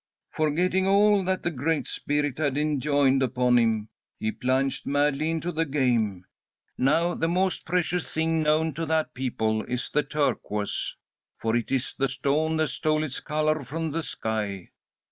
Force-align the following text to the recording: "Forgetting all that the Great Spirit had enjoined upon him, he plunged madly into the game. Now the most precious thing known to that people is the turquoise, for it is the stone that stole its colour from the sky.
"Forgetting 0.31 0.87
all 0.87 1.23
that 1.25 1.43
the 1.43 1.51
Great 1.51 1.85
Spirit 1.85 2.39
had 2.39 2.57
enjoined 2.57 3.21
upon 3.21 3.59
him, 3.59 3.87
he 4.19 4.31
plunged 4.31 4.87
madly 4.87 5.29
into 5.29 5.51
the 5.51 5.63
game. 5.63 6.25
Now 6.75 7.13
the 7.13 7.27
most 7.27 7.65
precious 7.67 8.11
thing 8.11 8.41
known 8.41 8.73
to 8.73 8.87
that 8.87 9.13
people 9.13 9.63
is 9.65 9.91
the 9.91 10.01
turquoise, 10.01 10.95
for 11.37 11.55
it 11.55 11.71
is 11.71 11.93
the 11.93 12.09
stone 12.09 12.57
that 12.57 12.69
stole 12.69 13.03
its 13.03 13.19
colour 13.19 13.63
from 13.63 13.91
the 13.91 14.01
sky. 14.01 14.71